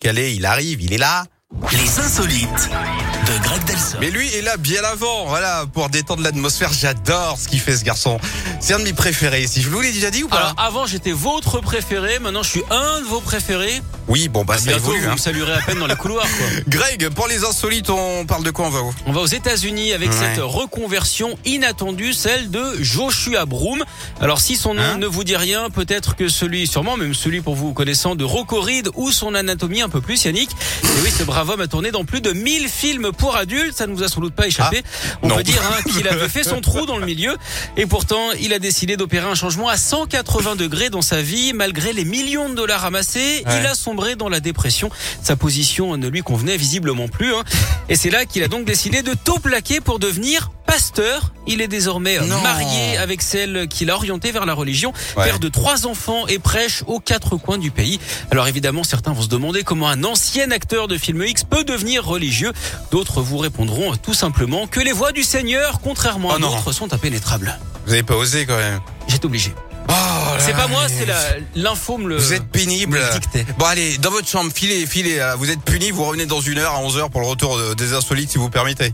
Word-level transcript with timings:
Calais, 0.00 0.34
il 0.34 0.46
arrive, 0.46 0.80
il 0.80 0.94
est 0.94 0.98
là. 0.98 1.26
Les 1.72 2.00
insolites 2.00 2.70
de 3.26 3.42
Greg 3.44 3.64
Delson. 3.64 3.98
Mais 4.00 4.10
lui 4.10 4.28
est 4.34 4.42
là 4.42 4.56
bien 4.56 4.82
avant, 4.82 5.26
voilà, 5.26 5.64
pour 5.72 5.88
détendre 5.88 6.22
l'atmosphère. 6.22 6.72
J'adore 6.72 7.38
ce 7.38 7.46
qu'il 7.48 7.60
fait 7.60 7.76
ce 7.76 7.84
garçon. 7.84 8.18
C'est 8.60 8.74
un 8.74 8.78
de 8.78 8.84
mes 8.84 8.92
préférés. 8.92 9.46
Si 9.46 9.62
je 9.62 9.68
vous 9.68 9.80
l'ai 9.80 9.92
déjà 9.92 10.10
dit 10.10 10.24
ou 10.24 10.28
pas 10.28 10.36
Alors 10.38 10.54
avant 10.58 10.86
j'étais 10.86 11.12
votre 11.12 11.60
préféré, 11.60 12.18
maintenant 12.18 12.42
je 12.42 12.50
suis 12.50 12.62
un 12.70 13.00
de 13.00 13.04
vos 13.06 13.20
préférés. 13.20 13.82
Oui, 14.08 14.28
bon 14.28 14.44
bah 14.44 14.56
ça 14.58 14.64
Bientôt 14.70 14.84
évolue. 14.86 15.00
vous 15.02 15.08
hein. 15.10 15.12
me 15.12 15.18
saluerez 15.18 15.52
à 15.52 15.58
peine 15.60 15.78
dans 15.78 15.86
les 15.86 15.94
couloirs. 15.94 16.26
Quoi. 16.26 16.46
Greg, 16.68 17.08
pour 17.10 17.28
les 17.28 17.44
insolites, 17.44 17.90
on 17.90 18.24
parle 18.26 18.42
de 18.42 18.50
quoi 18.50 18.66
on 18.66 18.70
va 18.70 18.80
où 18.82 18.92
On 19.06 19.12
va 19.12 19.20
aux 19.20 19.26
États-Unis 19.26 19.92
avec 19.92 20.10
Ouais. 20.10 20.16
cette 20.18 20.42
reconversion 20.42 21.38
inattendue, 21.44 22.12
celle 22.14 22.50
de 22.50 22.64
Joshua 22.80 23.44
Broom. 23.46 23.84
Alors 24.20 24.40
si 24.40 24.56
son 24.56 24.74
nom 24.74 24.82
Hein 24.82 24.98
ne 24.98 25.06
vous 25.06 25.22
dit 25.24 25.36
rien, 25.36 25.70
peut-être 25.70 26.16
que 26.16 26.28
celui, 26.28 26.66
sûrement 26.66 26.96
même 26.96 27.14
celui 27.14 27.42
pour 27.42 27.54
vous 27.54 27.72
connaissant 27.74 28.14
de 28.16 28.24
Rocco 28.24 28.60
Reed 28.60 28.88
ou 28.96 29.12
son 29.12 29.34
anatomie 29.34 29.82
un 29.82 29.88
peu 29.88 30.00
plus, 30.00 30.24
Yannick. 30.24 30.50
Et 30.82 30.86
oui, 31.04 31.10
ce 31.16 31.22
brave 31.22 31.49
homme 31.50 31.60
a 31.60 31.66
tourné 31.66 31.90
dans 31.90 32.04
plus 32.04 32.20
de 32.20 32.32
1000 32.32 32.68
films 32.68 33.12
pour 33.12 33.36
adultes. 33.36 33.76
Ça 33.76 33.86
ne 33.86 33.94
vous 33.94 34.02
a 34.02 34.08
sans 34.08 34.20
doute 34.20 34.34
pas 34.34 34.46
échappé. 34.46 34.82
On 35.22 35.26
Ah, 35.26 35.28
non. 35.28 35.36
peut 35.36 35.42
dire 35.42 35.60
hein, 35.62 35.82
qu'il 35.90 36.08
avait 36.08 36.28
fait 36.28 36.44
son 36.44 36.60
trou 36.60 36.86
dans 36.86 36.96
le 36.98 37.06
milieu. 37.12 37.36
Et 37.76 37.86
pourtant, 37.86 38.30
il 38.40 38.52
a 38.52 38.58
décidé 38.58 38.96
d'opérer 38.96 39.28
un 39.28 39.34
changement 39.34 39.68
à 39.68 39.76
180 39.76 40.56
degrés 40.56 40.90
dans 40.90 41.02
sa 41.02 41.22
vie. 41.22 41.52
Malgré 41.52 41.92
les 41.92 42.04
millions 42.04 42.48
de 42.48 42.54
dollars 42.54 42.84
amassés, 42.84 43.42
Ouais. 43.46 43.60
il 43.60 43.66
a 43.66 43.74
sombré 43.74 44.16
dans 44.16 44.28
la 44.28 44.40
dépression. 44.40 44.90
Sa 45.22 45.36
position 45.36 45.96
ne 45.96 46.08
lui 46.08 46.22
convenait 46.22 46.56
visiblement 46.56 47.08
plus. 47.08 47.34
hein. 47.34 47.44
Et 47.88 47.96
c'est 47.96 48.10
là 48.10 48.24
qu'il 48.24 48.42
a 48.42 48.48
donc 48.48 48.64
décidé 48.64 49.02
de 49.02 49.14
tout 49.14 49.38
plaquer 49.38 49.80
pour 49.80 49.98
devenir 49.98 50.50
pasteur. 50.70 51.32
Il 51.46 51.60
est 51.60 51.68
désormais 51.68 52.18
euh, 52.18 52.24
Non. 52.24 52.40
marié 52.42 52.96
avec 52.96 53.22
celle 53.22 53.66
qu'il 53.68 53.90
a 53.90 53.96
orientée 53.96 54.30
vers 54.30 54.46
la 54.46 54.54
religion, 54.54 54.92
Ouais. 55.16 55.24
père 55.24 55.38
de 55.40 55.48
trois 55.48 55.86
enfants 55.86 56.26
et 56.28 56.38
prêche 56.38 56.84
aux 56.86 57.00
quatre 57.00 57.36
coins 57.36 57.58
du 57.58 57.70
pays. 57.72 57.98
Alors 58.30 58.46
évidemment, 58.46 58.84
certains 58.84 59.12
vont 59.12 59.22
se 59.22 59.28
demander 59.28 59.64
comment 59.64 59.88
un 59.88 60.04
ancien 60.04 60.50
acteur 60.52 60.86
de 60.86 60.96
film 60.96 61.22
X 61.26 61.42
peut 61.44 61.64
devenir 61.64 62.04
religieux. 62.04 62.52
D'autres 62.92 63.20
vous 63.20 63.38
répondront 63.38 63.96
tout 63.96 64.14
simplement 64.14 64.66
que 64.68 64.78
les 64.80 64.92
voix 64.92 65.10
du 65.12 65.24
Seigneur, 65.24 65.80
contrairement 65.82 66.28
Oh 66.32 66.36
à 66.36 66.38
d'autres, 66.38 66.72
sont 66.72 66.92
impénétrables. 66.92 67.58
Vous 67.86 67.92
avez 67.92 68.02
pas 68.04 68.14
osé 68.14 68.46
quand 68.46 68.56
même. 68.56 68.80
J'étais 69.08 69.26
obligé. 69.26 69.52
Oh 69.88 69.92
C'est 70.38 70.52
pas 70.52 70.68
moi, 70.68 70.82
c'est 70.88 71.04
la- 71.06 71.16
l'info 71.56 71.98
me 71.98 72.06
le. 72.10 72.16
Vous 72.18 72.32
êtes 72.32 72.44
pénible. 72.46 73.00
Bon 73.58 73.64
allez, 73.64 73.98
dans 73.98 74.10
votre 74.12 74.28
chambre, 74.28 74.52
filez, 74.54 74.86
filez. 74.86 75.18
euh, 75.18 75.34
Vous 75.34 75.50
êtes 75.50 75.62
puni, 75.62 75.90
vous 75.90 76.04
revenez 76.04 76.26
dans 76.26 76.40
une 76.40 76.58
heure 76.58 76.74
à 76.74 76.80
11h 76.80 77.10
pour 77.10 77.20
le 77.22 77.26
retour 77.26 77.58
de- 77.58 77.74
des 77.74 77.92
insolites 77.92 78.30
si 78.30 78.38
vous 78.38 78.50
permettez. 78.50 78.88